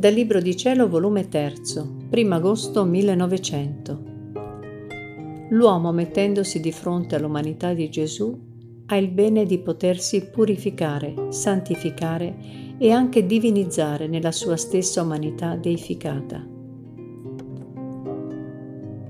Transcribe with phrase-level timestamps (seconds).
[0.00, 1.56] Dal Libro di Cielo, volume 3,
[2.10, 4.02] 1 agosto 1900.
[5.50, 8.34] L'uomo, mettendosi di fronte all'umanità di Gesù,
[8.86, 12.34] ha il bene di potersi purificare, santificare
[12.78, 16.48] e anche divinizzare nella sua stessa umanità deificata.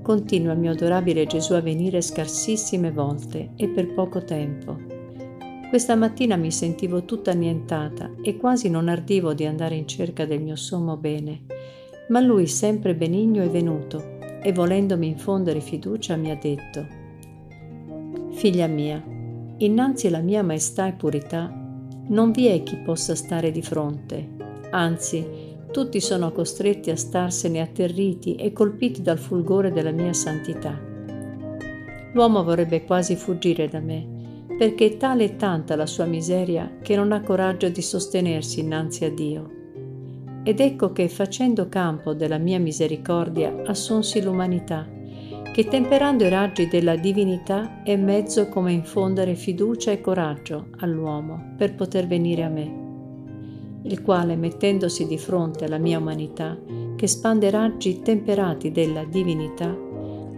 [0.01, 5.00] Continua il mio adorabile Gesù a venire scarsissime volte e per poco tempo
[5.71, 10.41] questa mattina mi sentivo tutta annientata e quasi non ardivo di andare in cerca del
[10.41, 11.43] mio sommo bene,
[12.09, 16.85] ma lui, sempre benigno, è venuto e volendomi infondere fiducia mi ha detto,
[18.31, 19.01] Figlia mia,
[19.59, 21.49] innanzi alla mia maestà e purità
[22.07, 24.27] non vi è chi possa stare di fronte,
[24.71, 25.25] anzi
[25.71, 30.77] tutti sono costretti a starsene atterriti e colpiti dal fulgore della mia santità.
[32.11, 34.10] L'uomo vorrebbe quasi fuggire da me,
[34.61, 39.09] perché tale e tanta la sua miseria che non ha coraggio di sostenersi innanzi a
[39.09, 39.49] Dio.
[40.43, 44.87] Ed ecco che facendo campo della mia misericordia assunsi l'umanità,
[45.51, 51.73] che temperando i raggi della divinità è mezzo come infondere fiducia e coraggio all'uomo per
[51.73, 56.55] poter venire a me, il quale mettendosi di fronte alla mia umanità,
[56.95, 59.75] che spande raggi temperati della divinità,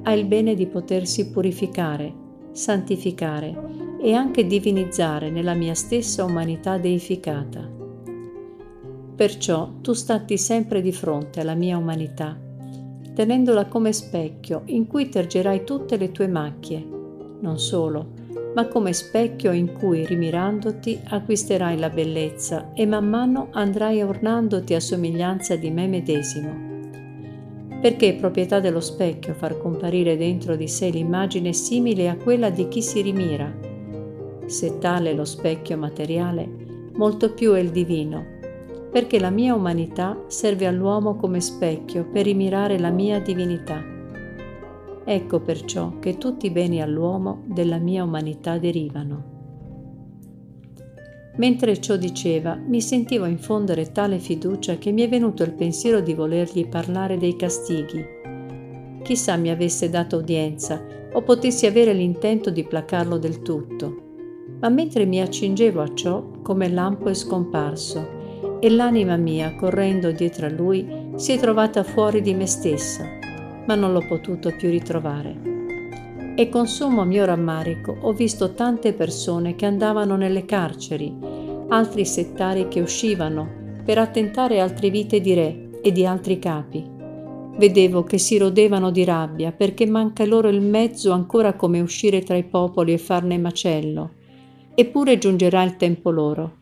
[0.03, 2.21] ha il bene di potersi purificare,
[2.53, 7.65] santificare e anche divinizzare nella mia stessa umanità deificata.
[9.15, 12.37] Perciò tu statti sempre di fronte alla mia umanità,
[13.13, 16.85] tenendola come specchio in cui tergerai tutte le tue macchie,
[17.39, 18.09] non solo,
[18.55, 24.81] ma come specchio in cui, rimirandoti, acquisterai la bellezza e man mano andrai ornandoti a
[24.81, 26.71] somiglianza di me medesimo.
[27.79, 32.67] Perché è proprietà dello specchio far comparire dentro di sé l'immagine simile a quella di
[32.67, 33.62] chi si rimira,
[34.45, 36.47] se tale è lo specchio materiale,
[36.95, 38.23] molto più è il divino,
[38.91, 43.83] perché la mia umanità serve all'uomo come specchio per rimirare la mia divinità.
[45.05, 49.31] Ecco perciò che tutti i beni all'uomo della mia umanità derivano.
[51.37, 56.13] Mentre ciò diceva, mi sentivo infondere tale fiducia che mi è venuto il pensiero di
[56.13, 58.05] volergli parlare dei castighi.
[59.01, 60.79] Chissà mi avesse dato udienza
[61.11, 64.02] o potessi avere l'intento di placarlo del tutto
[64.59, 68.21] ma mentre mi accingevo a ciò, come lampo è scomparso,
[68.59, 73.05] e l'anima mia, correndo dietro a lui, si è trovata fuori di me stessa,
[73.65, 75.51] ma non l'ho potuto più ritrovare.
[76.35, 81.13] E con sommo mio rammarico ho visto tante persone che andavano nelle carceri,
[81.67, 86.89] altri settari che uscivano per attentare altre vite di re e di altri capi.
[87.57, 92.35] Vedevo che si rodevano di rabbia perché manca loro il mezzo ancora come uscire tra
[92.35, 94.21] i popoli e farne macello
[94.75, 96.57] eppure giungerà il tempo loro.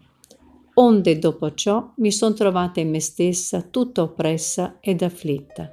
[0.73, 5.71] Onde dopo ciò mi son trovata in me stessa tutta oppressa ed afflitta.